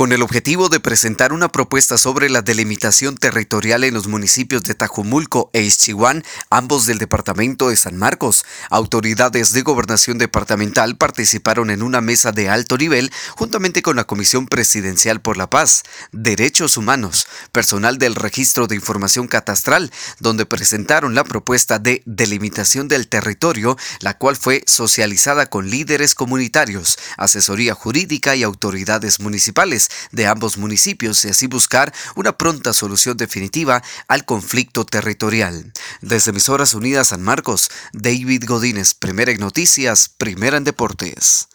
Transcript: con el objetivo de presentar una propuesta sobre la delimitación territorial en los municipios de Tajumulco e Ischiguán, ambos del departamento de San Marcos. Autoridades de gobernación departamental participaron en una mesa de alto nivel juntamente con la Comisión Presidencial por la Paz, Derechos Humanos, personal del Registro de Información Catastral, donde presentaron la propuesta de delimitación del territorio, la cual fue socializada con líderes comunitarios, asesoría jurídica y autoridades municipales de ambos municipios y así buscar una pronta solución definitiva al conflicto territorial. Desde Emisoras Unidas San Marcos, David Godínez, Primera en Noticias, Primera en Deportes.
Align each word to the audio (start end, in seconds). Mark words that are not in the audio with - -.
con 0.00 0.12
el 0.12 0.22
objetivo 0.22 0.70
de 0.70 0.80
presentar 0.80 1.30
una 1.30 1.52
propuesta 1.52 1.98
sobre 1.98 2.30
la 2.30 2.40
delimitación 2.40 3.18
territorial 3.18 3.84
en 3.84 3.92
los 3.92 4.06
municipios 4.06 4.62
de 4.62 4.74
Tajumulco 4.74 5.50
e 5.52 5.60
Ischiguán, 5.60 6.24
ambos 6.48 6.86
del 6.86 6.96
departamento 6.96 7.68
de 7.68 7.76
San 7.76 7.98
Marcos. 7.98 8.46
Autoridades 8.70 9.52
de 9.52 9.60
gobernación 9.60 10.16
departamental 10.16 10.96
participaron 10.96 11.68
en 11.68 11.82
una 11.82 12.00
mesa 12.00 12.32
de 12.32 12.48
alto 12.48 12.78
nivel 12.78 13.12
juntamente 13.36 13.82
con 13.82 13.94
la 13.94 14.04
Comisión 14.04 14.46
Presidencial 14.46 15.20
por 15.20 15.36
la 15.36 15.50
Paz, 15.50 15.82
Derechos 16.12 16.78
Humanos, 16.78 17.26
personal 17.52 17.98
del 17.98 18.14
Registro 18.14 18.66
de 18.68 18.76
Información 18.76 19.28
Catastral, 19.28 19.92
donde 20.18 20.46
presentaron 20.46 21.14
la 21.14 21.24
propuesta 21.24 21.78
de 21.78 22.02
delimitación 22.06 22.88
del 22.88 23.06
territorio, 23.06 23.76
la 24.00 24.16
cual 24.16 24.36
fue 24.36 24.62
socializada 24.66 25.50
con 25.50 25.68
líderes 25.68 26.14
comunitarios, 26.14 26.98
asesoría 27.18 27.74
jurídica 27.74 28.34
y 28.34 28.44
autoridades 28.44 29.20
municipales 29.20 29.89
de 30.12 30.26
ambos 30.26 30.56
municipios 30.58 31.24
y 31.24 31.28
así 31.28 31.46
buscar 31.46 31.92
una 32.16 32.36
pronta 32.36 32.72
solución 32.72 33.16
definitiva 33.16 33.82
al 34.08 34.24
conflicto 34.24 34.84
territorial. 34.84 35.72
Desde 36.00 36.30
Emisoras 36.30 36.74
Unidas 36.74 37.08
San 37.08 37.22
Marcos, 37.22 37.70
David 37.92 38.44
Godínez, 38.46 38.94
Primera 38.94 39.32
en 39.32 39.40
Noticias, 39.40 40.08
Primera 40.08 40.56
en 40.56 40.64
Deportes. 40.64 41.48